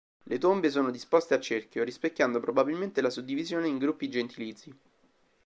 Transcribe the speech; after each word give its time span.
Le 0.25 0.39
tombe 0.39 0.65
sono 0.71 0.89
disposte 0.89 1.35
a 1.35 1.39
cerchio, 1.39 1.83
rispecchiando 1.83 2.39
probabilmente 2.39 3.01
la 3.01 3.11
suddivisione 3.11 3.67
in 3.67 3.77
gruppi 3.77 4.09
gentilizi. 4.09 4.75